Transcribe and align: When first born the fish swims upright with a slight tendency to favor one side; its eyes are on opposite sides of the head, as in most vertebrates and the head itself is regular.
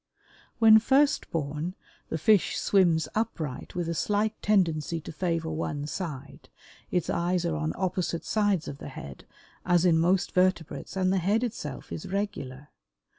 When 0.57 0.79
first 0.79 1.29
born 1.29 1.75
the 2.09 2.17
fish 2.17 2.57
swims 2.57 3.07
upright 3.13 3.75
with 3.75 3.87
a 3.87 3.93
slight 3.93 4.33
tendency 4.41 4.99
to 4.99 5.11
favor 5.11 5.51
one 5.51 5.85
side; 5.85 6.49
its 6.89 7.07
eyes 7.07 7.45
are 7.45 7.55
on 7.55 7.71
opposite 7.75 8.25
sides 8.25 8.67
of 8.67 8.79
the 8.79 8.89
head, 8.89 9.27
as 9.63 9.85
in 9.85 9.99
most 9.99 10.31
vertebrates 10.31 10.97
and 10.97 11.13
the 11.13 11.19
head 11.19 11.43
itself 11.43 11.91
is 11.91 12.07
regular. 12.07 12.69